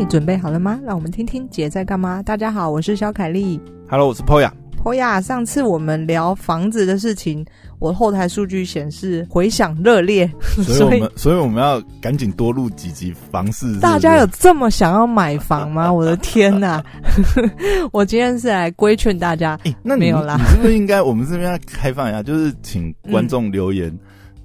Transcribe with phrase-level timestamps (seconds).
[0.00, 0.80] 你准备好了吗？
[0.82, 2.22] 让我们听听姐在干嘛。
[2.22, 3.60] 大家好，我是小凯丽。
[3.86, 4.50] Hello，我是 Poya。
[4.82, 7.44] Poya，上次我们聊房子的事情，
[7.78, 10.26] 我后台数据显示回响热烈，
[10.62, 13.78] 所以我们所以我们要赶紧多录几集房事。
[13.78, 15.92] 大家有这么想要买房吗？
[15.92, 16.82] 我的天哪！
[17.92, 20.38] 我今天是来规劝大家，欸、那你没有啦。
[20.38, 23.90] 你是不是应该我们这边要开放一下，就是请观众留言。
[23.90, 23.98] 嗯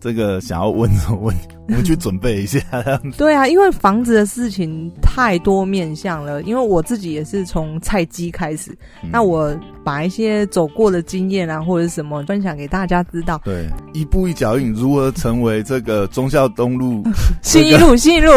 [0.05, 2.59] 这个想要问什么问题，我们去准备一下。
[3.17, 6.43] 对啊，因为房子的事情太多面向了。
[6.43, 8.69] 因为我自己也是从菜鸡开始，
[9.01, 9.51] 嗯、那我
[9.83, 13.41] 把一些走过的经验啊，或者什么分享给大家知道。
[13.43, 17.01] 对，一步一脚印，如何成为这个忠孝东路、
[17.41, 18.31] 新一路、新一路。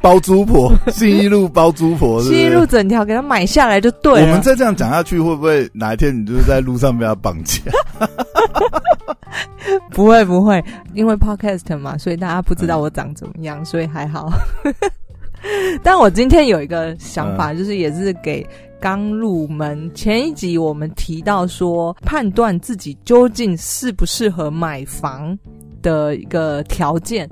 [0.00, 4.26] 包租婆， 信义路包租婆，信义路整条给他买下来就对了。
[4.26, 7.60] 我们再这样讲下去，会不会哪一天你就是在路上被他绑架？
[9.90, 10.62] 不会不会，
[10.94, 14.30] 因为 podcast 嘛，所以大家不知道我长怎么样，嗯、所以还好。
[15.82, 18.46] 但我今天有一个想法，就是也是给
[18.80, 19.90] 刚入门。
[19.94, 25.38] 前一集我们提到说，判断自己究竟适不适合买房
[25.82, 27.28] 的一个条件。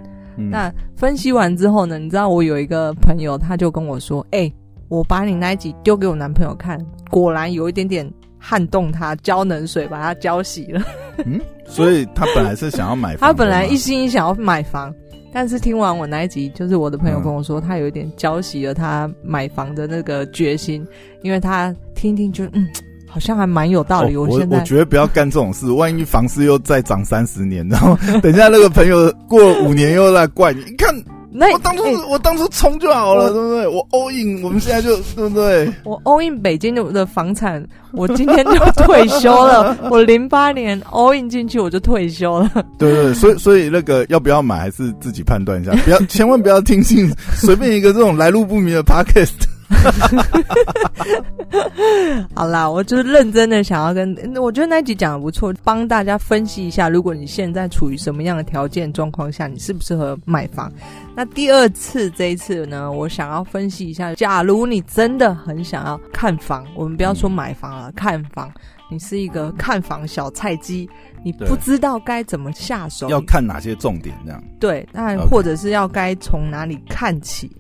[0.51, 1.99] 那分析完之后呢？
[1.99, 4.55] 你知道我有一个朋友，他就跟我说：“哎、欸，
[4.89, 6.79] 我把你那一集丢给我男朋友看，
[7.11, 8.09] 果然有一点点
[8.39, 10.83] 撼动他，浇冷水把他浇熄了。”
[11.27, 14.95] 嗯，所以他本来是想要买房，他本来一心想要买房，
[15.33, 20.87] 但是听完我那一集，就是我的朋友跟我说，他有一点浇熄了他买房的那个决心，
[21.23, 22.67] 因为他听听就嗯。
[23.09, 24.15] 好像还蛮有道理。
[24.17, 30.63] 哦、我现在我觉得不要干这种事，万一房市又再涨三十年，然后 等一下那个朋友过五年又来怪你。
[30.65, 30.95] 你看，
[31.31, 33.67] 那我当初、欸、我当初冲就好了，我对不对？
[33.67, 35.73] 我 all in，我们现在就对不对？
[35.85, 39.77] 我 all in 北京的房产，我今天就退休了。
[39.91, 42.51] 我零八年 all in 进去，我就退休了。
[42.79, 49.49] 对对，对，所以所以那个要不要买，还是自己判断一下，不要千万不要听信随便一个这种来路不明的 podcast。
[52.35, 60.73] 好啦，我就是认真的想要跟，我觉得那集讲的不错，帮大家分析一下，如果你现在处于什么样的条件状况下，你适不适合买房？
[61.15, 68.51] 那第二次这一次呢，我想要分析一下，假如你真的很想要看房，我们不要说买房了，看房，
[68.91, 70.89] 你是一个看房小菜鸡，
[71.23, 74.43] 你不知道该怎么下手，要看哪些重点这样？
[74.59, 77.51] 对，那或者是要该从哪里看起？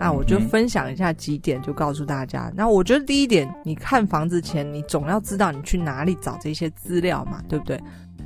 [0.00, 2.48] 那我就分享一下几点，就告诉大家。
[2.48, 7.78] 嗯、那我觉得第一点，你看房子前，你总要知道你去哪里找这些资料嘛，对不对？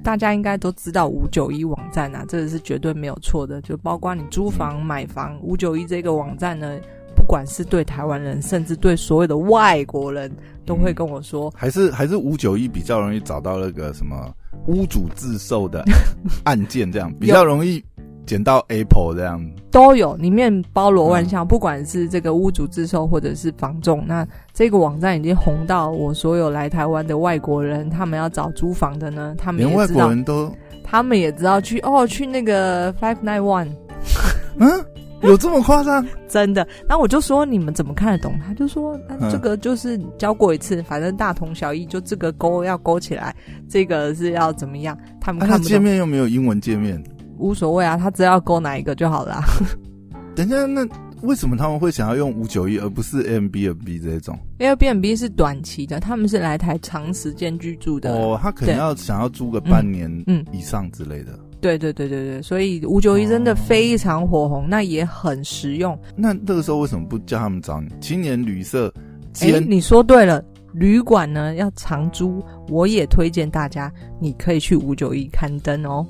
[0.05, 3.61] 大家应该都知道五九一网站啊，这个是绝对没有错的。
[3.63, 6.79] 就包括你租房、买房，五九一这个网站呢，
[7.17, 10.31] 不管是对台湾人，甚至对所有的外国人
[10.65, 14.33] 都会跟我说，还是还是五九一比较容易找到那个什么
[14.67, 15.83] 屋主自售的
[16.45, 17.83] 案件，这样比较容易。
[18.27, 19.41] 捡到 Apple 这样
[19.71, 33.69] 都有，里面包罗万象，嗯、不管是这个屋主自售或者是房仲，那这个网站已经红到我所有来台湾的外国人，他们要找租房的呢，他们也知道，连外国人都，他们也知道去哦，去那个 Five Nine One，
[34.59, 34.85] 嗯，
[35.23, 36.07] 有这么夸张？
[36.29, 36.67] 真的？
[36.89, 38.39] 那我就说你们怎么看得懂？
[38.47, 43.35] 他就说，那这个就是教过一次，反正大同小异，就这个勾要勾起来，
[43.69, 44.97] 这个是要怎么样？
[45.21, 45.61] 他们看。
[45.61, 47.03] 界面又没有英文界面。
[47.39, 49.43] 无所谓啊，他只要勾哪一个就好了。
[50.35, 50.87] 等一下，那
[51.23, 58.13] 为什么他们会想要用五九一而不是 Airbnb 这种？Airbnb 是短期的，他们是来台长时间居住的。
[58.13, 61.33] 哦，他可能要想要租个半年嗯以上之类的。
[61.33, 65.99] 嗯嗯、对对对对对，所以五九一真的非常火红，哦、那也很实用。
[66.17, 68.93] 那那个时候为什么不叫他们找你青年旅社？
[69.41, 70.45] 哎，你说对了。
[70.75, 73.91] 旅馆呢要长租，我也推荐大家，
[74.21, 76.05] 你可以去五九一刊登哦。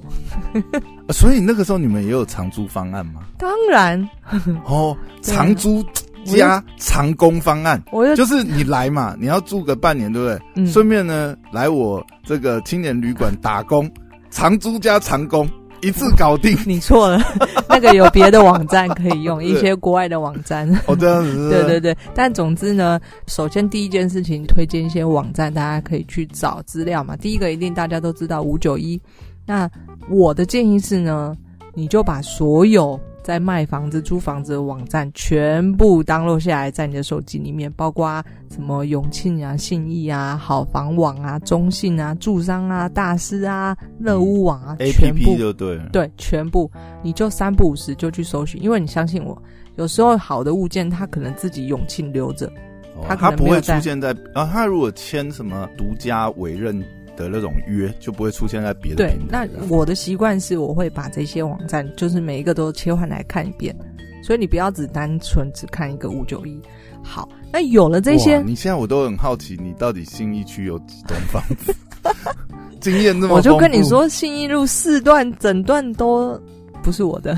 [1.13, 3.23] 所以那个时候你们也有长租方案吗？
[3.39, 4.09] 当然
[4.65, 5.85] 哦，长租
[6.25, 10.41] 加长工方案，我就，就是你来嘛，你要住个半年，对不对？
[10.57, 13.91] 嗯，顺便呢来我这个青年旅馆打工，
[14.31, 15.47] 长租加长工。
[15.85, 17.21] 一次搞定， 你错了，
[17.69, 20.69] 那个有别的网站可以用， 一些国外的网站。
[20.87, 21.51] 哦，这样子。
[21.51, 27.15] 对对对，但总之呢，首先第一件事情，推荐一些网站，大家可以去找资料嘛。
[27.17, 29.01] 第一个一定大家都知道五九一，
[29.47, 29.71] 那
[30.09, 31.37] 我的建议是呢，
[31.75, 32.99] 你就把所有。
[33.25, 46.71] 在卖房子、租房子的网站全部 download 下来，在你的手机里面，包括什么永庆啊、信义啊、好房网啊、中信啊、住商啊、大师啊、乐屋网啊，全部就对对，全部
[47.03, 49.43] 你就三不五时就去搜寻，因为你相信我，
[49.77, 52.53] 有时候好的物件它可能自己永庆留着，
[53.09, 56.85] 它它不会出现在啊，它如果签什么独家委任。
[57.17, 59.47] 的那种约就不会出现在别的平台。
[59.47, 63.75] 对，那我的习惯是，我会把这些网站，就是每一个都切换来看一遍。
[64.23, 66.59] 所以你不要只单纯只看一个五九一。
[67.03, 71.75] 好，那有了这些，你现在我都很好奇，你到底信义区有几栋房子？
[72.81, 76.41] 经验这么，我就跟你说，信义路四段整段都
[76.83, 77.37] 不是我的。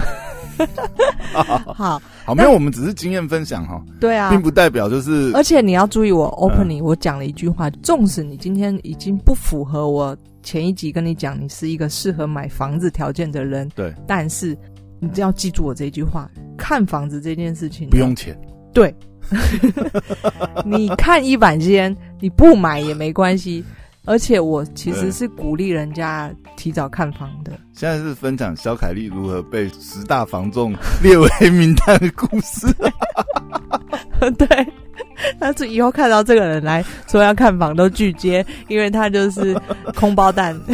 [1.75, 3.81] 好好，没有，我们只是经验分享哈。
[4.01, 5.31] 对啊，并不代表就是。
[5.33, 14.59] 而且你要注意，我 opening、嗯、我讲了一句话，纵使你今天已经不符合我前一集跟你讲，你是一个适合买房子条件的人，对，但是
[14.99, 16.29] 你只要记住我这句话，
[16.59, 18.37] 看房子这件事情不用钱，
[18.75, 18.93] 对，
[20.67, 23.65] 你看一板间，你不买也没关系。
[24.07, 27.53] 而且我其实是鼓励人家提早看房的。
[27.73, 32.67] 现在是分享肖凯丽如何被十大房仲列为名单的故事。
[34.39, 34.73] 对，
[35.39, 39.55] 但是以后看到这个人来说要看房都拒接，因为他就是
[39.95, 40.59] 空包蛋。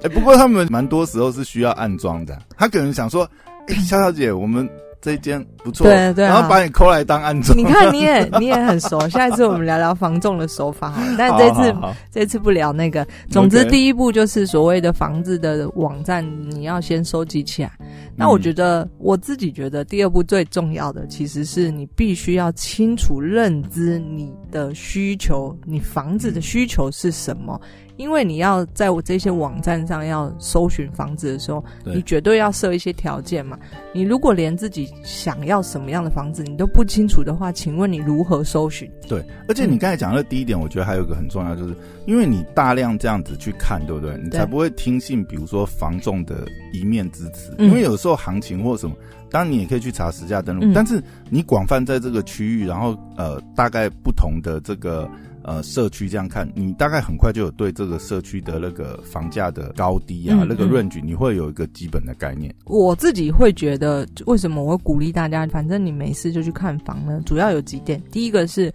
[0.00, 2.38] 哎、欸，不过他们蛮多时候是需要安装的。
[2.56, 3.28] 他可能想说
[3.68, 4.66] ：“哎、欸，萧小姐，我们。”
[5.08, 7.54] 这一间不错，对对、啊，然后把你抠来当案主。
[7.54, 9.08] 你看，你也 你也很熟。
[9.08, 11.74] 下一次我们聊聊防重的手法好了，但这次
[12.10, 13.06] 这次不聊那个。
[13.30, 17.72] 总之，第一步就是所谓的房子的网站，你要先收集起来。
[18.14, 27.58] 那我觉得，嗯、我自己觉得，第二步最重要的其实是你必须要清楚认知你的需求，你房子的需求是什么。
[27.98, 33.58] 因为你要在我这些网站上要搜寻房子的时候，你绝对要设一些条件嘛。
[33.92, 38.88] 你如果连自己想要什么样的房子你都不清楚的话，请问你如何搜寻？
[39.08, 41.74] 对，而且你刚才讲的第一点，我觉得还有一个很重要，就是
[42.06, 44.16] 因为你大量这样子去看，对不对？
[44.22, 47.52] 你才不会听信，比如说房仲的一面之词。
[47.58, 48.94] 因为有时候行情或什么，
[49.28, 55.10] 当然你也可以去查实价登录，嗯，但是你广泛在这个区域，然后呃，大概不同的这个。
[55.44, 62.54] 呃，社区这样看，你大概很快就有对这个社区的那个房价的高低啊，那个 range，你会有一个基本的概念。
[62.66, 67.22] 我自己会觉得，为什么我会鼓励大家，反正你没事就去看房呢？
[67.24, 68.70] 主要有几点，第一个是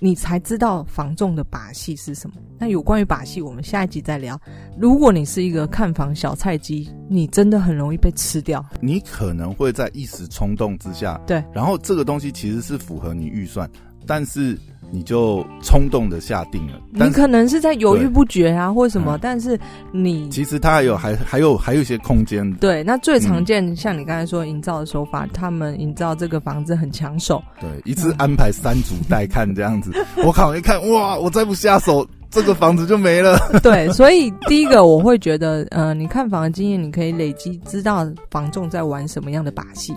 [0.00, 2.36] 你才知道房仲的把戏是什么。
[2.58, 4.38] 那有关于把戏，我们下一集再聊。
[4.76, 8.62] 如果你是一个看房小菜鸡，你真的很容易被吃掉。
[8.80, 13.70] 你可能会在一时冲动之下，对，然后这个东西其实是符合你预算，
[14.04, 14.58] 但是。
[14.94, 19.58] 你就冲动的下定了，你可能是在犹豫不决啊，或什么，嗯、但是
[19.90, 22.48] 你其实它还有还还有还有一些空间。
[22.56, 29.90] 对，那最常见、嗯、像你刚才说营造的手法，他们营造这个房子很抢手，对，一次安排三组带看这样子。
[30.26, 33.38] 我靠，一看哇，我再不下手，这个房子就没了。
[33.64, 39.94] 对，所以第一个我会觉得，呃，你看房的经验，你可以累积知道房仲在玩什么样的把戏。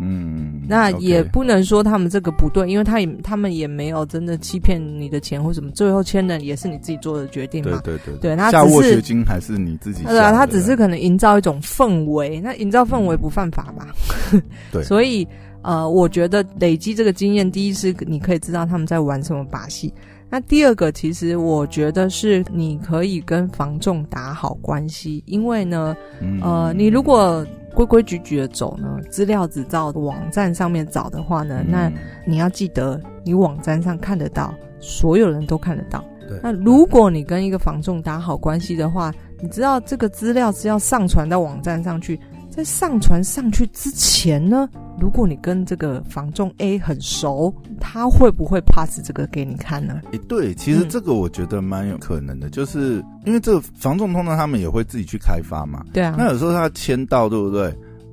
[0.00, 7.80] 嗯，那也不能说他们这个不对，因为他也他们也没有真的欺骗你的钱或什么，最后签的也是你自己做的决定嘛。
[7.82, 10.10] 对对对，对，那下斡学金还是你自己下。
[10.10, 13.88] 对啊，他只是可能营造一种氛围，那营造氛围不犯法吧？
[14.32, 15.26] 嗯、对， 所以
[15.62, 19.92] 呃，我觉得累积这个经验，第一是你可以知道他们在玩什么把戏，
[20.28, 25.96] 那第二个其实我觉得是你可以跟房仲打好关系，因为呢，
[26.42, 27.46] 呃，你如果。
[27.78, 31.92] 规规矩矩的走呢，资料只照网站上面找的话呢，嗯、那
[32.26, 36.04] 你要记得，你网站上看得到，所有人都看得到。
[36.26, 36.40] 对。
[36.42, 42.18] 那如果你跟一个房仲打好关系的话，你知道这个资料是要上传到网站上去。
[42.50, 44.68] 在上传上去之前呢，
[45.00, 50.00] 如果你跟这个房仲 A 很熟，他会不会 pass 这个给你看呢？
[50.10, 55.84] 诶、欸，对，其实这个我觉得蛮有可能的，嗯、就是因为这个房仲通常他们也会自己去开发嘛。
[55.92, 56.14] 对啊。
[56.18, 57.72] 那有时候他签到，对不对？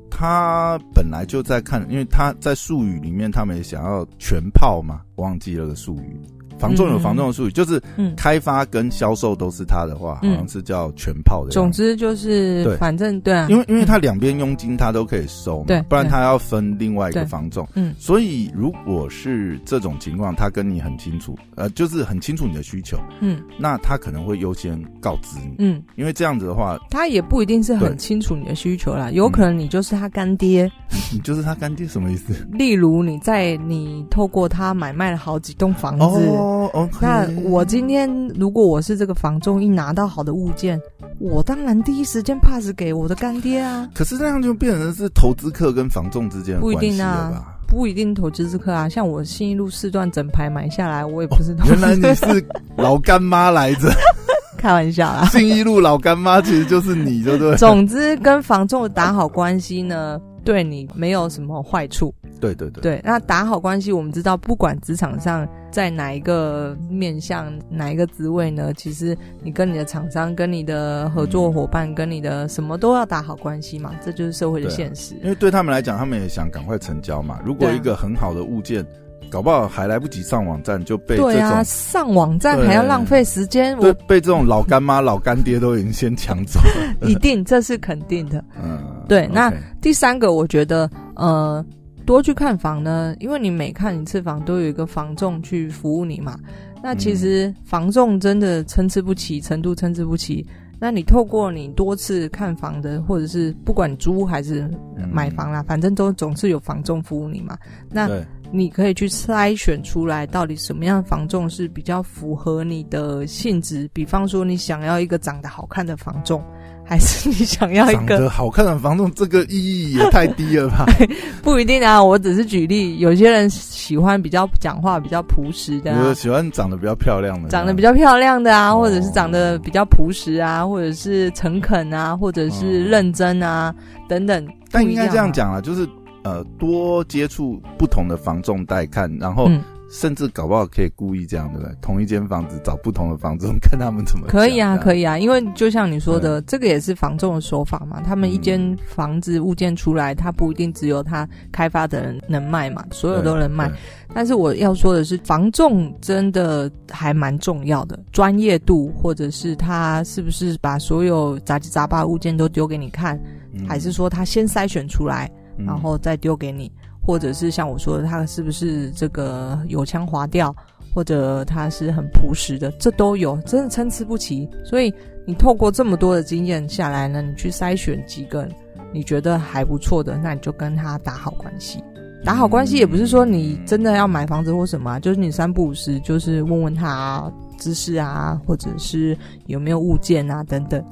[0.09, 6.17] 他本来就在看，因为他在术语里面，他们也想要全泡嘛，忘记了个术语。
[6.65, 7.81] 房仲有房仲的术语，嗯、就是
[8.15, 11.51] 开发跟销售都是他的话，嗯、好像是叫全炮的。
[11.51, 17.67] 总之就是，反正对啊，因为因为他两边佣金他都可以收嘛，对，不然他要分另外一个房仲。
[17.75, 30.72] 嗯，所以如果是这种情况，他跟你很清楚，呃，就是很清楚你的需求，嗯，那他可能会优先告知你，嗯，因为这样子的话，他也不一定是很清楚你的需求啦，有可能你就是他干爹，
[31.13, 32.34] 你就是他干爹什么意思？
[32.51, 36.54] 例如你在你透过他买卖了好几栋房子。
[36.55, 40.79] 哦哦那我今天如果我是这个房仲，一拿到好的物件，
[41.19, 43.89] 我当然第一时间 pass 给我的干爹啊。
[43.93, 46.77] 可是这样就变成是投资客跟房仲之间的关系了吧？
[46.77, 48.88] 不一定啊，不一定投资客啊。
[48.88, 51.85] 像我信义路四段整排买下来，我也不是投资客。
[51.85, 51.89] 哦。
[51.89, 52.45] 原来你是
[52.77, 53.89] 老干妈来着。
[54.57, 55.25] 开玩笑啦。
[55.25, 57.55] 信义路老干妈其实就是你，对不对？
[57.57, 62.13] 总之，跟房仲打好关系呢，对你没有什么坏处。
[62.53, 63.01] 对对对，对。
[63.03, 75.15] 那打好关系，我们知道，不管职场上在哪一个面向、哪一个职位呢，其实你跟你的厂商、跟你的合作伙伴、嗯、跟你的什么都要打好关系嘛，这就是社会的现实。
[75.15, 77.39] 啊、因为对他们来讲，他们也想赶快成交嘛。
[77.43, 78.85] 如果一个很好的物件，
[79.31, 88.43] 搞不好还来不及上网站就被对啊，上网站还要浪费时间，我，被这种老干妈、老干爹都已经先抢走了， 一定这是肯定的。
[88.63, 89.27] 嗯，对。
[89.33, 91.65] 那第三个，我觉得呃。
[92.05, 96.38] 多去看房呢，因为你每看一次房都有一个房仲去服务你嘛。
[96.83, 100.45] 那其实房仲真的参差不齐，程度参差不齐。
[100.77, 104.69] 那你透过你多次看房的，或者是不管租还是
[105.12, 107.57] 买房啦，反正都总是有房仲服务你嘛。
[107.89, 108.09] 那
[108.51, 113.89] 你可以去筛选出来，到底什么样的房仲是比较符合你的性质。
[113.93, 116.43] 比方说，你想要一个长得好看的房仲。
[116.87, 120.85] 还是你想要一个长得好看的房仲，这个意义也太低了吧？
[121.41, 122.99] 不一定啊，我只是举例。
[122.99, 134.47] 有些人喜欢比较讲话比较朴实的、喜欢长得比较漂亮的，长得比较漂亮的啊，或者是长得比较朴实啊，或者是诚恳啊，或者是认真啊，哦、等等。
[134.71, 135.87] 但应该这样讲啊，就是
[136.23, 139.47] 呃，多接触不同的房仲带看，然后。
[139.49, 139.61] 嗯
[139.97, 141.73] 甚至搞不好可以故意这样，对不对？
[141.81, 144.27] 同一间房子找不同的房仲，看 他们怎么。
[144.27, 148.01] 可以啊，可以啊，因为就像你说的，这个也是房仲的手法嘛。
[148.01, 153.71] 他们一间房子物件出来，他不一定只有他开发的人能卖嘛，所有都能卖。
[154.13, 163.17] 但是我要说的是，房仲真的还蛮重要的，专业度，或者是他是不是把所有杂七杂八物件都丢给你看，
[163.65, 166.69] 还是说他先筛选出来，然后再丢给你。
[167.05, 170.53] 或者是像我说的，他是不是这个油腔滑调，
[170.93, 174.50] 或者他是很朴实的，这都有，真的参差不齐。
[174.63, 174.93] 所以
[175.25, 178.47] 你透过这么多的经验下来呢，你去筛选几个
[178.91, 181.83] 你觉得还不错的，那你就跟他打好关系。
[182.24, 190.83] 打好关系也不是说你真的要买房子或什么，就是你三不五时就是问问他知识啊，或者是有没有物件啊等等，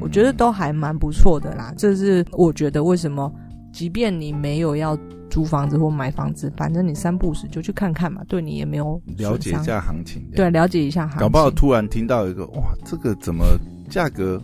[0.00, 1.74] 我觉得都还蛮不错的啦。
[1.76, 3.32] 这是我觉得为什么，
[3.78, 4.98] 即便你没有要。
[5.30, 10.26] 租房子或买房子，反正你三不五时就去看看嘛，对你也没有了解一下行情。
[10.34, 11.20] 对，了解一下行情。
[11.20, 13.44] 搞不好突然听到一个哇，这个怎么
[13.90, 14.42] 价格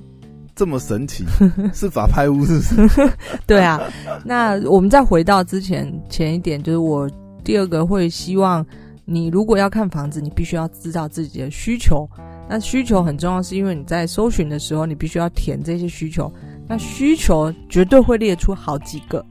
[0.55, 1.25] 这么神奇？
[1.73, 3.11] 是法拍屋是不是？
[3.47, 3.81] 对啊。
[4.27, 7.11] 那我们再回到之前前一点，就是我
[7.43, 8.65] 第二个会希望
[9.07, 12.07] 你如果要看房子，你必须要知道自己的需求。
[12.47, 16.31] 那需求很重要，是因为你在搜寻的时候，你必须要填这些需求。
[16.67, 19.25] 那需求绝对会列出好几个。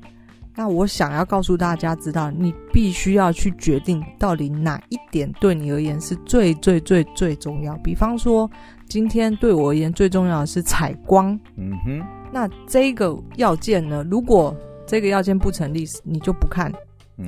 [0.56, 7.76] 那我想要告诉大家，知道你必须要去决定到底哪一点对你而言是最最最最重要。
[7.78, 8.48] 比方说，
[8.88, 11.38] 今天对我而言最重要的是采光。
[11.58, 12.04] 嗯哼。
[12.32, 14.06] 那这个要件呢？
[14.12, 16.72] 如果这个要件不成立，你就不看。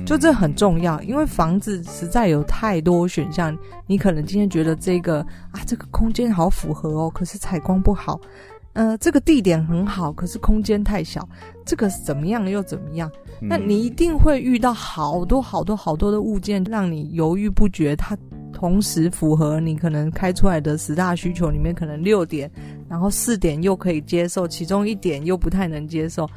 [0.04, 3.56] 就这很重要，因为房子实在有太多选项。
[3.86, 5.20] 你可能今天觉得这个
[5.52, 8.20] 啊，这个空间好符合哦，可是采光不好。
[8.76, 11.26] 呃，这个地点很好，可是空间太小，
[11.64, 13.10] 这个怎么样又怎么样？
[13.40, 17.96] 那你一定会遇到好多好多好多的物件，让你犹豫不决。
[17.96, 18.14] 它
[18.52, 22.50] 同时符合你可能开出来的十大需求里面，可能六点，
[22.86, 26.28] 然后四点又可以接受，其中一点又不太能接受。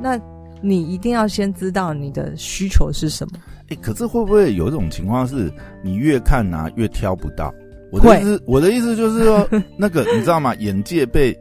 [0.00, 0.16] 那
[0.62, 3.40] 你一定要先知道你的需求是什么。
[3.70, 5.52] 哎，可是会不会有一种情况是，
[5.82, 7.52] 你越看啊越挑不到？
[7.90, 10.54] 我的意思，我的意思就是说， 那个你知道吗？
[10.60, 11.36] 眼界被。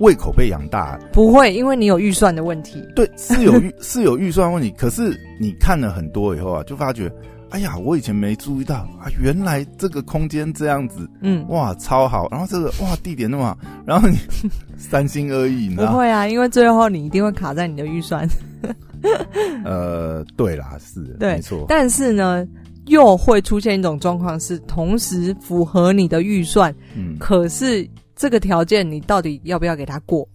[0.00, 2.82] 胃口被养大，不会，因为你有预算的问题。
[2.94, 4.70] 对，是有预 是有预算问题。
[4.78, 7.10] 可是你看了很多以后啊，就发觉，
[7.50, 12.28] 哎呀，我以前没注意到啊，原来这个空间这样子，嗯，哇，超好。
[12.30, 14.16] 然后这个哇，地点那么好，然后你
[14.78, 15.90] 三心二意，你知道？
[15.90, 18.28] 不会啊，因为最后你一定会卡在你的预算。
[19.64, 21.64] 呃，对啦，是，对，没错。
[21.68, 22.46] 但是呢，
[22.86, 27.88] 又会出现一种状况，是同时符合你的预算，嗯，可是。
[28.18, 30.28] 这个条件你到底要不要给他过？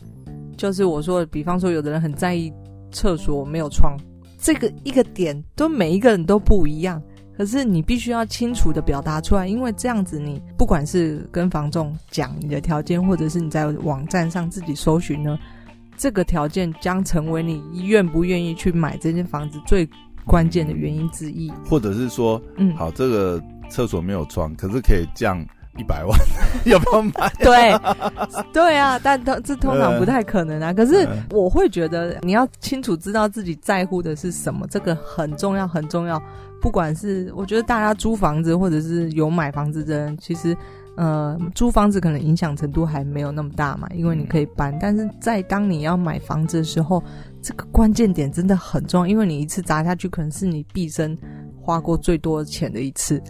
[0.55, 2.49] 就是我说，比方说，有的人很在意
[2.93, 3.97] 厕所没有窗，
[4.39, 7.03] 这个一个点都每一个人都不一样。
[7.37, 15.37] 可是你必须要清楚的表达出来，因为这样子你不管是跟房仲讲你的条件，或者是你在网站上自己搜寻呢，
[15.97, 19.85] 这个条件将成为你愿不愿意去买这间房子最
[20.25, 21.51] 关键的原因之一。
[21.65, 25.45] 或者是说，嗯，好，这个厕所没有窗，可是可以降。
[25.77, 26.19] 一百万
[26.65, 27.11] 要不要买？
[27.39, 27.79] 对，
[28.53, 30.71] 对啊，但这通常不太可能啊。
[30.73, 36.21] 可是我会觉得你要清楚知道自己在乎的是什么，这个很重要，很重要。
[36.61, 40.55] 不管是我觉得大家租房子或者是有买房子的人，其实
[40.95, 44.77] 呃，租房子可能影响程度还没有那么大嘛，因为你可以搬。
[44.79, 47.03] 但是在当你要买房子的时候，
[47.41, 51.17] 这个关键点真的很重要，因为你一次砸下去，可能是你毕生
[51.59, 53.21] 花过最多钱的一次。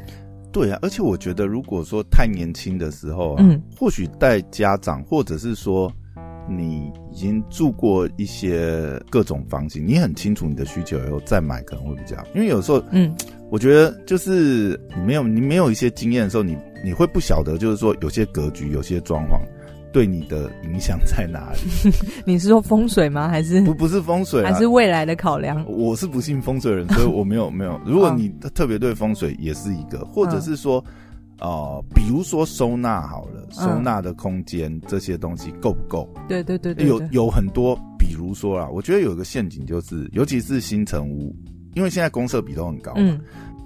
[0.54, 5.92] 对啊，而且我觉得，如果说太年轻的时候啊，嗯，或许带家长，或者是说
[6.48, 12.24] 你已经住过一些各种房型，你很清楚你的需求以后再买可能会比较好。
[12.36, 13.14] 因为有时候，嗯，
[13.50, 16.56] 我觉得就是你没有你没有一些经验的时候，你。
[16.86, 19.40] 你会不晓得，就是说有些格局、有些装潢
[19.94, 21.92] 对你的影响在哪里？
[22.26, 23.30] 你是说风水吗？
[23.30, 25.64] 还是不不是风水，还是未来的考量？
[25.70, 27.80] 我是不信风水的人，所以我没有没有。
[27.86, 30.84] 如果你特别对风水，也是一个，或者是说，
[31.40, 36.12] 呃，比如说收纳好了，收纳的空间这些东西够不够？
[36.28, 41.36] 对对对对，有有很多，比如说啦，我觉得有一个陷阱就是，尤其是新城屋，
[41.76, 43.20] 因为现在公设比都很高，嗯，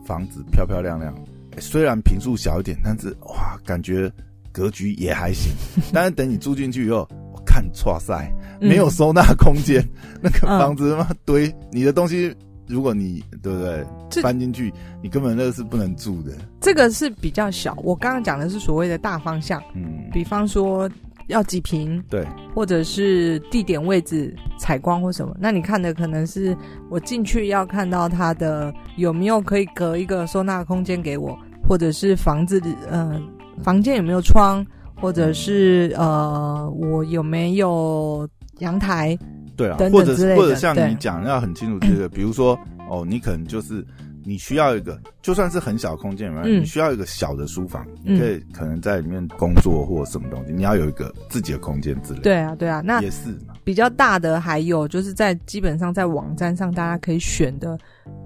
[0.06, 1.16] 房子漂漂亮亮。
[1.60, 4.12] 虽然平数小一点，但是哇，感觉
[4.58, 5.52] 格局也还行。
[5.94, 8.28] 但是等你住进去以后，我看错塞，
[8.60, 12.36] 没有收纳空间，嗯、那个房子他妈堆你的东西，
[12.66, 13.86] 如果你对不对
[14.24, 14.74] 搬进去，
[15.04, 16.32] 你根本那个是不能住的。
[16.60, 20.90] 这个是比较小，我刚刚讲的是所谓的大方向，嗯，比方说
[21.28, 25.38] 要几平，对，或者是地点位置采光或什么。
[25.40, 26.58] 那你看的可能是
[26.90, 31.38] 我进去要看到它的有没有可以隔一个收纳空间给我。
[31.70, 33.22] 或者是房子的呃，
[33.64, 38.28] 房间有没有窗，或者是呃，我有没有
[38.60, 39.18] 阳台？
[39.56, 42.58] 对啊，等等或者是或者像你讲要很清楚这个，比如说
[42.90, 43.84] 哦，你可能就是
[44.24, 52.24] 你需要一个，就算是很小空间，嗯，你需要一个小的书房，你可以可能在里面工作或什么东西，你要有一个自己的空间之类的。
[52.24, 53.56] 对啊，对啊，那也是嘛。
[53.64, 57.78] 比较大的还有就是在基本上在网站上大家可以选的，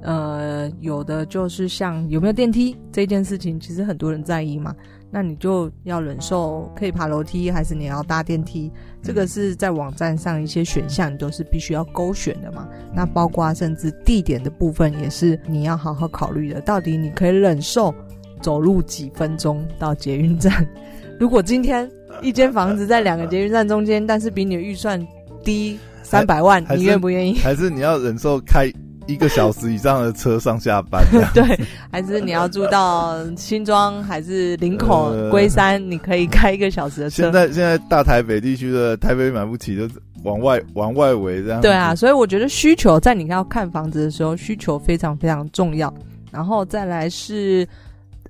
[0.03, 4.75] 呃，有的就是像有没有电梯这件事情，其实很多人在意嘛。
[5.11, 8.71] 那你就要忍受可以爬楼梯还是你要搭电梯，
[9.03, 12.67] 这个是在网站上一些选项你都是必须要勾选的嘛。
[12.95, 17.93] 那包括甚至地点的部分也是你要好好考虑的，到底你可以忍受
[18.41, 20.65] 走路几分钟到捷运站。
[21.19, 21.87] 如果今天
[22.21, 25.05] 一间房子在两个捷运站中间，但是比你的预算。
[25.43, 27.33] 低三百万，你愿不愿意？
[27.41, 28.71] 还是你要忍受开
[29.07, 31.03] 一个小时以上的车上下班？
[31.33, 31.43] 对，
[31.91, 35.79] 还是你要住到新庄还是林口龟山？
[35.89, 37.23] 你可以开一个小时的车。
[37.23, 39.87] 现在现在大台北地区的台北买不起，就
[40.23, 41.61] 往外往外围这样。
[41.61, 45.93] 对啊，所以我觉得需求在你要看房子的时候，需求非常非常重要。
[46.31, 47.67] 然后再来是。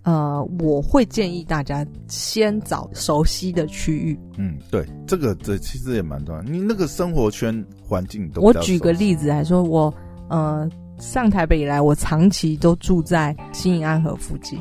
[0.03, 4.17] 呃，我会建议大家先找熟悉的区域。
[4.35, 6.41] 嗯，对，这个这其实也蛮重要。
[6.41, 8.41] 你那个生活圈环境都。
[8.41, 9.93] 我举个例子来说，我
[10.31, 10.67] 呃
[10.97, 14.57] 上台北以来，我长期都住在新营安和附近。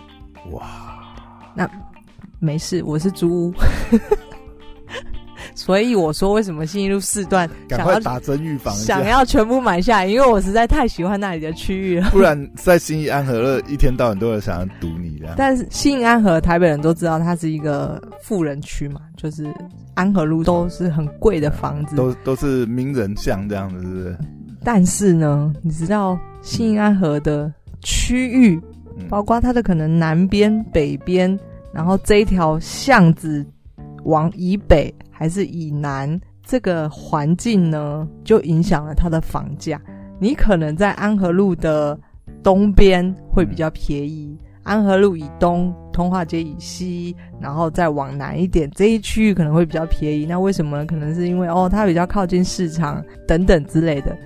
[0.50, 0.66] 哇，
[1.54, 1.68] 那
[2.38, 3.54] 没事，我是租屋。
[5.54, 10.06] 所以我说，为什么新一路四段想要打针预防，想要全部买下来？
[10.06, 12.08] 因为我实在太喜欢那里的区域了。
[12.10, 15.34] 不然在新义安和乐一天到晚都有想要堵你这样。
[15.36, 19.52] 但是新义安和台北人都知道，它是一个富人区嘛，就是
[19.94, 24.18] 安和路都是很贵的房子，都都是名人像这样子，是不是？
[24.62, 28.60] 但是呢，你知道新安河的区域，
[28.96, 31.38] 嗯、包括它的可能南边、北边，
[31.72, 33.44] 然后这一条巷子
[34.04, 34.94] 往以北。
[35.12, 39.78] 还是以南这个环境呢，就影响了它的房价。
[40.18, 42.00] 你可能在安和路的
[42.42, 50.24] 东边会比较便宜，安和路以东、通化街以西，然后再往南一点这一区域可能会比较便宜。
[50.24, 50.86] 那为什么呢？
[50.86, 54.16] 可能是因为哦，它比较靠近市场等等之类的。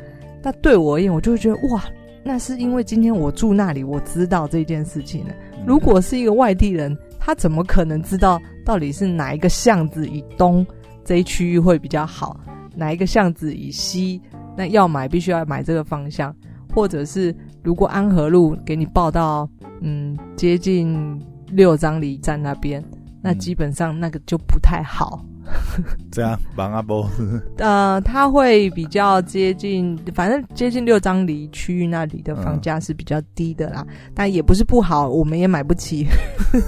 [0.44, 1.82] 那对我而言，我就会觉得哇，
[2.22, 5.32] 那是因为今天我住那里，我知道这件事情呢。
[5.66, 10.64] 如果是一个外地人，他怎么可能知道到底是哪一个巷子以东？
[11.02, 12.38] 这一区域会比较好，
[12.76, 14.20] 哪一个巷子以西？
[14.56, 16.34] 那要买必须要买这个方向，
[16.74, 19.48] 或者是如果安和路给你报到，
[19.80, 22.84] 嗯，接近六张里站那边，
[23.22, 25.24] 那基本上那个就不太好。
[26.10, 27.08] 这样，帮阿波。
[27.58, 36.06] 呃，它会比较接近，反正接近六张犁区域那里的房价是比较低的啦，嗯、但也不是不好，我们也买不起。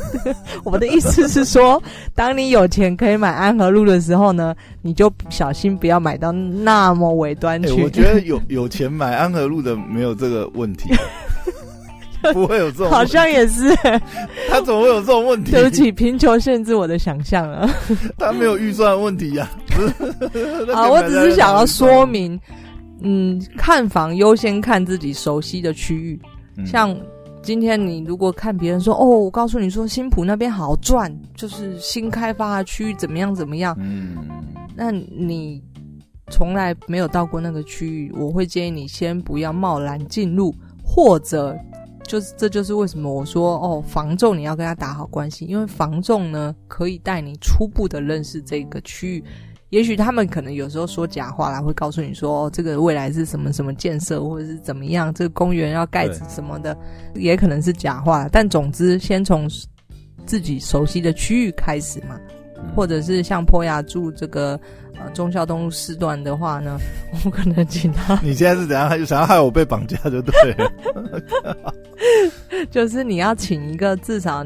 [0.64, 1.82] 我的意思是说，
[2.14, 7.68] 当你有钱可以买安和路的时候呢，你就小心不要买到那么尾端去。
[7.68, 10.90] 欸、我觉得有有钱买安和路的没有这个问题。
[12.34, 13.74] 不会有这种，好像也是。
[14.48, 15.52] 他怎么会有这种问题？
[15.52, 17.68] 对不起，贫穷限制我的想象了。
[18.18, 19.48] 他没有预算问题呀、
[20.72, 20.74] 啊。
[20.74, 22.38] 啊，我只是想要说明，
[23.02, 26.20] 嗯，看房优先看自己熟悉的区域。
[26.64, 26.96] 像
[27.42, 34.16] 今天你如果看别人说，哦，我告诉你说新浦那边好赚，就是新开发的区域怎么样怎么样，嗯，
[34.74, 35.62] 那你
[36.30, 41.54] 从来没有到过那个区域，我会建议你先不要贸然进入，或者
[42.06, 49.24] 就是这就是为什么我说哦，房仲你要跟他打好关系，因为房仲呢可以带你初步的认识这个区域。
[49.70, 56.74] 也许他们可能有时候说假话啦，会告诉你说，哦，这个未来是什么什么建设，或者是怎么样，这个公园要盖什么的，
[57.16, 58.28] 也可能是假话。
[58.30, 59.50] 但总之，先从
[60.24, 62.16] 自己熟悉的区域开始嘛，
[62.76, 64.58] 或者是像坡雅住这个
[64.94, 66.78] 呃忠孝东路四段的话呢，
[67.26, 68.16] 我可能请他。
[68.22, 68.88] 你现在是怎样？
[69.04, 70.72] 想要害我被绑架就对了。
[72.70, 74.44] 就是你要请一个至少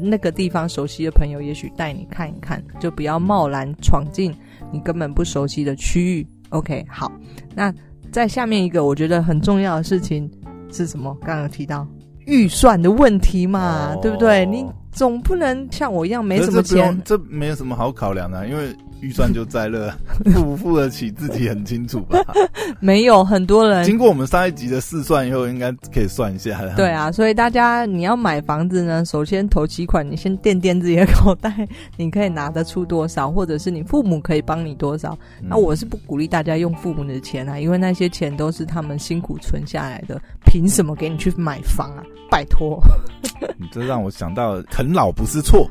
[0.00, 4.34] 那个地方熟悉的朋友，也许带你看一看，就不要贸然闯进。
[4.72, 7.10] 你根本不熟悉的区域，OK，好。
[7.54, 7.72] 那
[8.12, 10.30] 在下面一个我觉得很重要的事情
[10.70, 11.16] 是什么？
[11.20, 11.86] 刚刚有提到
[12.26, 14.44] 预算的问题嘛，哦、对不对？
[14.44, 18.74] 你总不能像我一样没什么钱，这，这没有什么好考量的，因为。
[19.00, 19.96] 预算就在了，
[20.34, 22.18] 付不付得起自己很清楚吧？
[22.80, 26.74] 没有很多人经过我们上一集的试算以后，应该可以算一下了。
[26.76, 35.16] 对啊，所以大家你要买房子呢，首先头期款你先垫垫自己的口袋，你可以拿得出多少，或者是你父母可以帮你多少。
[35.40, 42.02] 嗯、那我是不鼓励大家用父母的钱啊，因为那些钱都是他们辛苦存下来的，凭什么给你去买房啊？
[42.30, 42.78] 拜托！
[43.56, 45.66] 你这让我想到啃老不是错。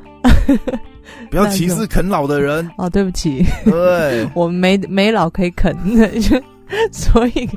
[1.30, 5.76] 不要歧视啃老的人哦，对不起，对， 我没没老可以啃，
[6.92, 7.48] 所以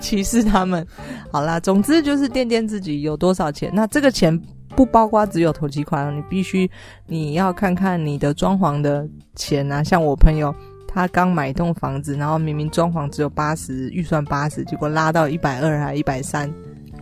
[0.00, 0.86] 歧视他们。
[1.30, 3.70] 好啦，总之就是垫垫自己有多少钱。
[3.74, 4.40] 那这个钱
[4.76, 6.70] 不包括只有投机款，你必须
[7.06, 9.82] 你要看看你的装潢的钱啊。
[9.82, 10.54] 像我朋友，
[10.86, 16.48] 他刚买一栋房子，然后明明装潢只有八十，预算八十，结果拉到一百二还一百三，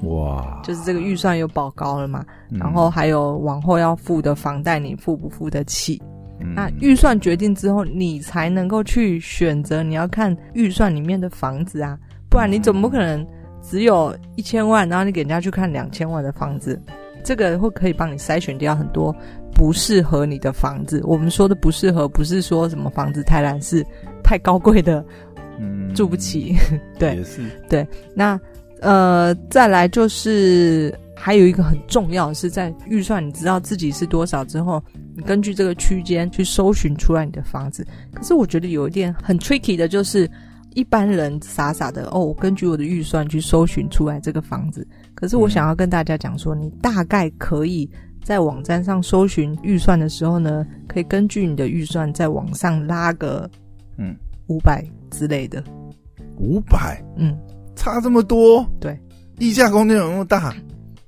[0.03, 2.25] 哇，就是这个预算又保高了嘛。
[2.51, 6.01] 然后还有往后要付的房贷，你付不付得起？
[6.41, 9.83] 嗯、那预算决定之后，你才能够去选择。
[9.83, 11.99] 你要看预算里面的房子啊，
[12.31, 13.27] 不然你总不可能
[13.63, 16.81] 只有一千万，然后你给人家去看两千万的房子。
[17.23, 19.15] 这个会可以帮你筛选掉很多
[19.55, 21.03] 不适合你的房子。
[21.05, 23.85] 我们说的不适合，不是说什么房子太烂，是
[24.25, 25.05] 太高贵的，
[25.59, 26.57] 嗯，住不起。
[26.99, 27.87] 对，也是对。
[28.15, 28.41] 那
[28.81, 30.95] 呃，再来就是。
[31.23, 34.83] 还有一个很重要的是，在预算你知道自己是多少之后，
[35.15, 37.87] 你根据这个区间去搜寻出来你的房子。
[38.15, 40.27] 可是我觉得有一点很 tricky 的，就是
[40.73, 44.89] 一般人傻傻的哦，根据我的预算去搜寻出来这个房子。
[45.15, 47.87] 可是我想要跟大家讲说，你大概可以
[48.25, 53.47] 在网站上搜寻预算的时候呢，可以根据你的预算在网上拉个
[53.99, 54.17] 嗯
[54.47, 55.63] 五百之类的。
[56.39, 57.37] 五百，嗯，
[57.81, 58.67] 差这么多？
[58.79, 58.95] 对，
[59.39, 60.53] 溢价空间有那么大？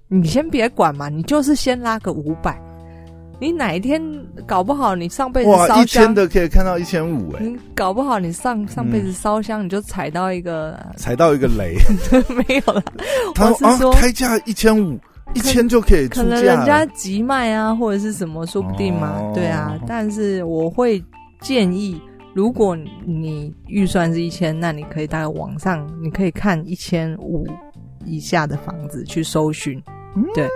[0.09, 2.59] 你先别管嘛，你就是先拉个五百，
[3.39, 4.03] 你哪一天
[4.47, 11.77] 搞不好你上辈子烧香哇一千的可以看到一千五哎，你搞不好你上上辈子烧香你就踩到一个踩到一个雷，
[12.49, 12.83] 没有了。
[13.35, 14.99] 他说啊，开价一千五，
[15.35, 19.13] 一千就可以出，可能人家急卖啊，或者是什么，说不定嘛。
[19.19, 21.03] 哦、对啊，但是我会
[21.43, 22.01] 建议，
[22.35, 27.47] 如果你预算是一千，那你可以大概网上你可以看一千五
[28.07, 29.79] 以下的房子去搜寻。
[30.17, 30.49] 嗯、对，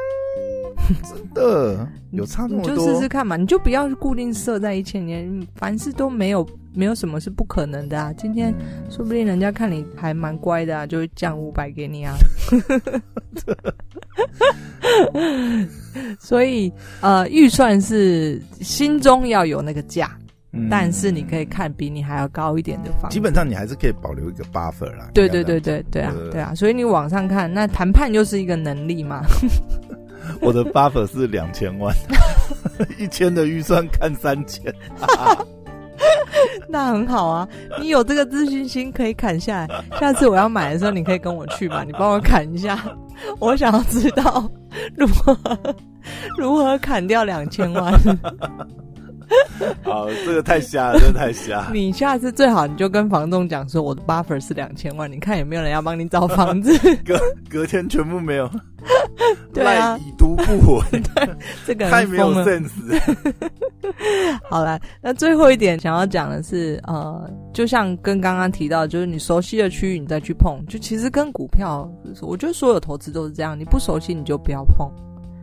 [1.05, 8.13] 真的 有差那么多，你就试试看嘛，你就不要固定设在一千年，凡事都没有没有什么是不可能的啊。
[8.15, 8.55] 今天
[8.89, 12.15] 说不定人家看你还蛮乖的啊，就会降五百给你啊。
[16.19, 20.17] 所以呃，预算是心中要有那个价。
[20.71, 25.09] 但是你可以看比你还要高一点的房子，基本上你还是可以保留一个 buffer 啦。
[25.15, 29.23] 对对对对对啊对啊，所以你网上看，那谈判就是一个能力嘛。
[30.41, 31.95] 我的 buffer 是两千万，
[32.99, 34.75] 一千的预算看三千，
[36.69, 37.49] 那很好啊。
[37.81, 42.77] 你有这个自信心可以砍下来，下次我要买的时候你可以跟我去嘛，你帮我砍一下，
[43.39, 44.51] 我想要知道
[44.97, 45.39] 如何
[46.37, 47.95] 如何砍掉两千万。
[49.83, 51.69] 好，这个太瞎了，这个太瞎。
[51.75, 56.73] 你下次最好你就跟房东讲说，我的 buffer 是两千万，你看有没有人要帮你找房子？
[57.05, 58.49] 隔隔天全部没有。
[59.53, 61.01] 对啊，已读不回。
[61.01, 61.29] 对，
[61.67, 62.71] 这个太没有 sense。
[64.49, 74.89] 好了，那最后一点想要讲的是，呃，就像跟刚刚提到，就是你熟悉的区域你再去碰，就其实跟股票，我觉得所有投资都是这样，你不熟悉你就不要碰，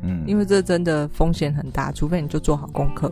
[0.04, 3.12] 嗯，因为这真的风险很大，除非你就做好功课。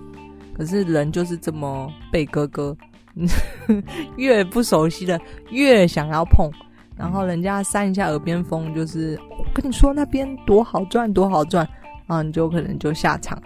[0.58, 2.76] 可是人就是这么被哥哥，
[4.18, 6.50] 越不熟悉的越想要碰，
[6.98, 11.68] 然后人家扇一下耳边风，就是我跟你说那边多好赚，多好赚，
[12.08, 13.42] 然后你就可能就下场，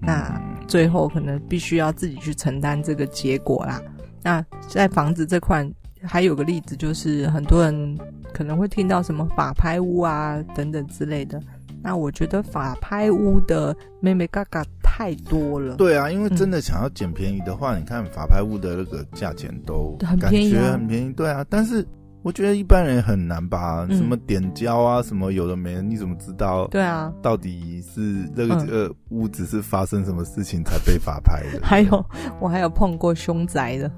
[0.00, 3.80] 那最后可能必须要自己去承担这个结果啦。
[4.22, 5.66] 那在房子这块，
[6.02, 7.98] 还有个例子就是很多人
[8.32, 11.40] 可能会听到什么法拍屋啊等等之类的。
[11.80, 15.76] 那我觉得法拍屋的眉眉角角太多了。
[15.76, 21.12] 对啊，因为真的想要捡便宜的话，嗯、你看法拍屋的那个价钱都很便宜，很便宜。
[21.12, 21.86] 对啊，但是
[22.22, 23.86] 我觉得一般人很难吧？
[23.88, 26.66] 嗯、什么点胶啊，什么有的没的，你怎么知道？
[26.68, 28.00] 对啊，到底是
[28.34, 31.60] 那个这个屋子是发生什么事情才被法拍的？
[31.66, 32.04] 还有，
[32.40, 33.90] 我还有碰过凶宅的。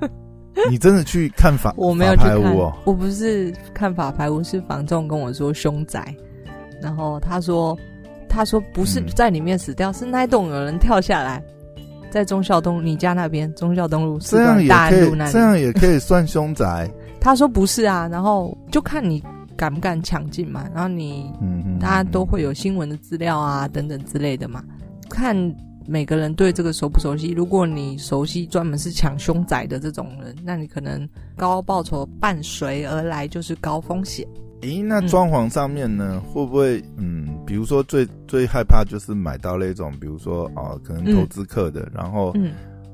[0.70, 1.74] 你真的去看法？
[1.76, 2.40] 我没有去看，
[2.86, 6.14] 我不是看法拍屋，是房仲跟我说凶宅。
[6.82, 7.76] 然后他说
[8.36, 11.42] ：“他说不是在里面死掉，嗯、是那栋有人跳下来，
[12.10, 16.86] 在忠孝东你家那边，忠孝东路四段大安路那里，这样也可以算凶宅。
[17.18, 19.24] ”他说：“不是啊，然后就看你
[19.56, 20.68] 敢不敢抢进嘛。
[20.74, 24.62] 然后你，嗯嗯，大家都会有新闻的资料啊，等等之类的嘛。
[25.08, 25.34] 看
[25.86, 27.30] 每个人对这个熟不熟悉。
[27.30, 34.28] 如果你熟悉，专门是抢凶宅的这种人，那你可能高报酬伴随而来就是高风险。”
[34.66, 42.52] 诶，那装潢上面呢，嗯、会不会嗯，比如说最最害怕就是买到那种，比如说啊、呃，可能投资客的，嗯、然后嗯。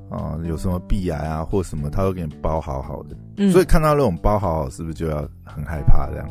[0.09, 6.29] 啊、呃，有什么壁癌啊或什么，他会给你包好好的，嗯、所以看到那种包好好，是不是就要很害怕这样？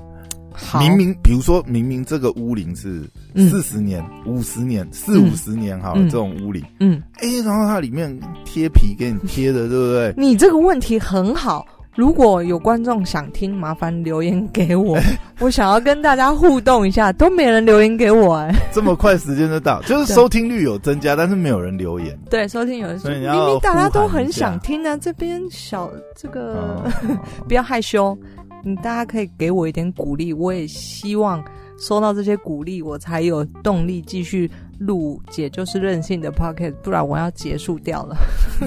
[0.79, 3.03] 明明比如说明明这个屋龄是
[3.35, 10.15] 四十年、五十、嗯、年、四五十年哈，嗯、这种屋龄，嗯，哎，然后它里面贴皮给你贴的，对不对？
[10.17, 11.67] 你这个问题很好。
[11.95, 14.99] 如果有观众想听，麻烦留言给我，
[15.41, 18.55] 我想要跟大家互动一下，都没人留言给我哎。
[18.73, 22.19] 这么快时间就到， 就是收听率有增加，但是没有人留言。
[22.31, 24.97] 对，收听有人，明明大家都很想听呢。
[24.99, 26.83] 这边小这个
[27.47, 28.17] 不要害羞，
[28.65, 31.45] 你，大家可以给我一点鼓励，我也希望
[31.79, 34.51] 收到这些鼓励，我才有动力继续。
[34.87, 38.17] 录姐就是任性的 podcast，不然我要结束掉了。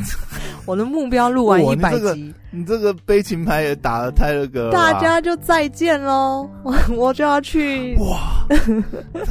[0.66, 2.16] 我的目标录完一百集，你这，
[2.58, 8.48] 你这个悲情牌也打得太那个，大家就再见喽，我 我就要去哇！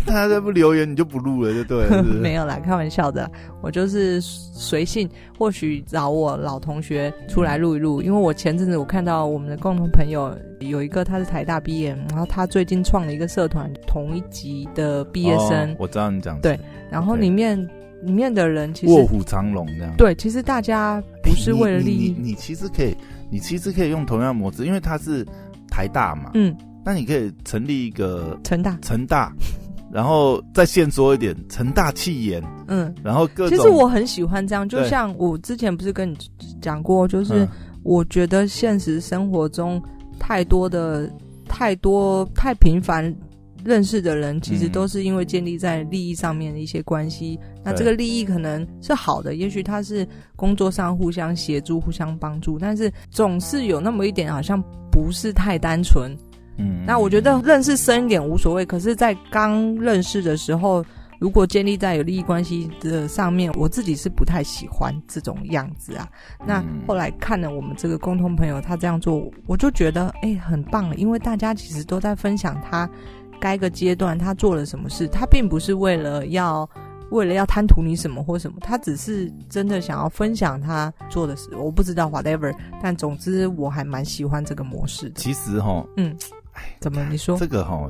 [0.07, 2.03] 大家再不留言，你就不录了，就对了？
[2.23, 3.29] 没有啦，开玩笑的，
[3.63, 5.09] 我就是随性。
[5.37, 10.33] 或许找我老同学出来录一录，因为我前阵子我看到我们的共同朋友
[10.69, 15.73] 有一个，他是台大毕业，然后他最近创了一个社团，同一级的毕业生。
[15.73, 16.59] 哦，我知道你讲对。
[16.91, 17.59] 然后里面
[18.03, 19.95] 里面的人其实卧虎藏龙这样。
[19.97, 22.15] 对，其实大家不是为了利益。
[22.19, 22.97] 你其实可以，
[23.31, 25.27] 你其实可以用同样模式，因为他是
[25.69, 26.31] 台大嘛。
[26.35, 26.55] 嗯。
[26.85, 29.33] 那你可以成立一个成大，成大，
[29.91, 32.43] 然后再现说一点成大气研。
[32.69, 32.95] 嗯。
[33.03, 33.57] 然后各种。
[33.57, 36.17] 其实我很喜欢这样，就像我之前不是跟你
[36.61, 37.49] 讲过，就是
[37.83, 39.83] 我觉得现实生活中
[40.19, 41.11] 太多的
[41.49, 43.15] 太多太频繁。
[43.65, 56.15] 认识的人其实都是因为建立在利益上面的一些关系，嗯、那这个利益可能是好的，也许他是工作上互相协助、互相帮助，但是总是有那么一点好像不是太单纯。
[56.59, 60.85] 嗯，那我觉得认识深一点无所谓，可是，在刚认识的时候，
[61.25, 66.07] 如果建立在有利益关系的上面，我自己是不太喜欢这种样子啊。
[66.47, 72.87] 那后来看了我们这个共同朋友他这样做，我就觉得哎、欸、很棒，因为大家其实都在分享他。
[73.41, 75.09] 该个阶段他做了什么事？
[75.09, 76.69] 他并不是为了要
[77.11, 81.49] 为了要贪图你什么或什么，他只是真的想要分享他做的事。
[81.57, 85.15] 我不知道 whatever，但总之我还蛮喜欢这个模式的。
[85.23, 86.15] 其实哈，嗯，
[86.53, 87.89] 哎，怎么你说这个哈？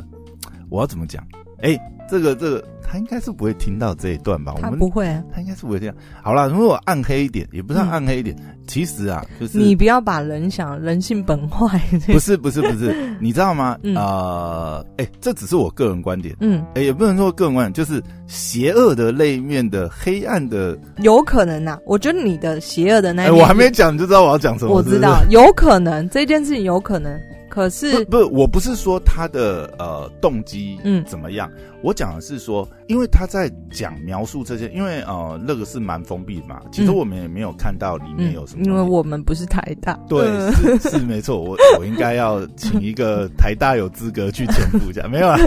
[0.70, 1.27] 我要怎么讲？
[1.62, 1.79] 哎，
[2.11, 2.64] 这个这个。
[2.87, 4.55] 他应该是不会听到这一段吧？
[4.61, 5.95] 他不会，啊他应该是不会这样。
[6.23, 8.37] 好了，如果暗黑一点，也不是暗黑一点。
[8.69, 11.81] 其实啊，就是你不要把人想人性本坏。
[12.12, 13.77] 不是不是不是，你知道吗？
[13.97, 16.37] 呃，哎，这只是我个人观点。
[16.40, 21.79] 嗯，哎，也不能说个人观点，就是邪恶的那一面的黑暗的，有可能呐。
[21.87, 24.73] 我觉得你的邪恶的那一面，我还没讲，你就知道我要讲什么。
[24.73, 27.19] 我知道，有可能这件事情有可能。
[27.55, 31.05] 可是不，不，我不是说他的呃动机嗯。
[31.05, 38.64] 怎么样，嗯、我讲的是说，因为他在讲描述这些，因为呃那个是蛮封闭嘛，其实我们也没有看到里面有什么。
[38.64, 45.38] 因为我们不是台大，对，是是没错，我 我应该要请一个台大有资格去潜伏一下，没有啊，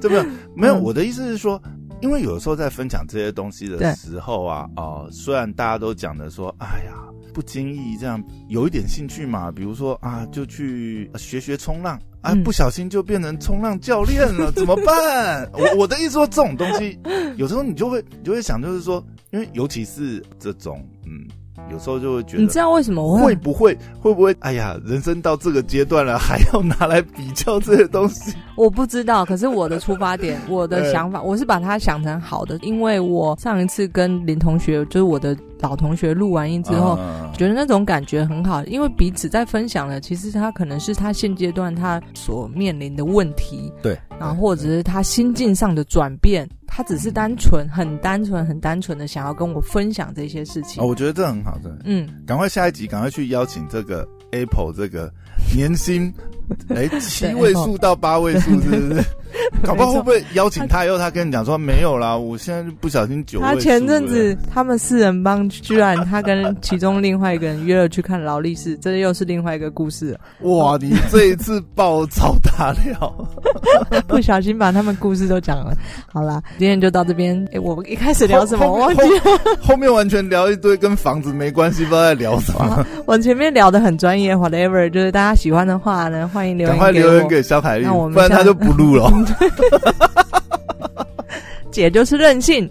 [0.00, 0.24] 这没有
[0.54, 1.60] 没有，我的意思是说，
[2.00, 6.92] 因为有的时候在分享这些东西的时候啊，哦、呃，虽然大家都讲的说，哎呀。
[7.34, 15.46] 不经意这样有一点兴趣嘛，比如说啊，就去学学冲浪啊，不小心就变成冲浪教练了， 怎么办？
[15.52, 16.98] 我我的意思说，这种东西
[17.36, 21.28] 有时候你就会你就会想，就是说，因为尤其是这种嗯
[21.70, 24.36] 有时候就会觉得，你知道为什么我会会不会会不会？
[24.40, 28.34] 哎呀，人生到这个阶段了，还要拿来比较这些东西？
[28.56, 29.24] 我不知道。
[29.24, 46.48] 可是我的出发点， 我的想法，我是把它想成好的，因为我上一次跟林同学，就是我的老同学录完音之后，嗯、觉得那种感觉很好，因为彼此在分享了，其实他可能是他现阶段他所面临的问题，对，然后或者是他心境上的转变。
[46.76, 50.82] 他只是单纯、很单纯、很单纯的想要跟我分享这些事情。
[50.82, 51.78] 哦，我觉得这很好，真的。
[51.86, 55.10] 嗯，赶快下一集，赶快去邀请这个 Apple 这个
[55.54, 56.12] 年薪。
[56.68, 59.02] 哎，七位数到八位数是不是？
[59.62, 63.40] 搞不好会不会邀请他以后，他跟你讲说没有啦，我现在就不小心酒。
[63.40, 70.18] 他前阵子他们四人帮居然他跟其中另外一个人约了去看劳力士，这又是另外一个故事。
[70.40, 73.26] 哇，你这一次爆超大料，
[74.06, 75.74] 不小心把他们故事都讲了。
[76.12, 77.36] 好啦，今天就到这边。
[77.52, 78.66] 哎，我们一开始聊什么？
[78.66, 79.40] 我忘记了。
[79.60, 82.84] 后面完全聊一堆跟房子没关系，不知道在聊什么。
[83.06, 86.28] 我前面聊得很专业，whatever，就是大家喜欢的话呢。
[86.32, 89.10] 欢迎留言，赶快留言给萧凯丽，不然他就不录了。
[91.70, 92.68] 姐就是任性。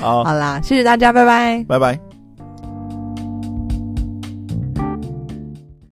[0.00, 2.13] 好，好啦，谢谢大家，拜拜，拜拜。